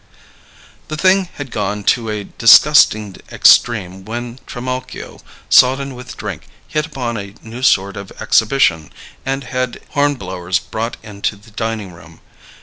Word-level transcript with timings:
The 0.87 0.97
thing 0.97 1.29
had 1.35 1.51
gone 1.51 1.83
to 1.93 2.09
a 2.09 2.23
disgusting 2.23 3.17
extreme 3.31 4.03
when 4.03 4.39
Trimalchio, 4.47 5.19
sodden 5.47 5.93
with 5.93 6.17
drink, 6.17 6.47
hit 6.67 6.87
upon 6.87 7.17
a 7.17 7.35
new 7.43 7.61
sort 7.61 7.95
of 7.97 8.11
exhibition, 8.19 8.91
and 9.27 9.43
had 9.43 9.79
hornblowers 9.93 10.57
brought 10.57 10.97
into 11.03 11.35
the 11.35 11.51
dining 11.51 11.91
room. 11.93 12.19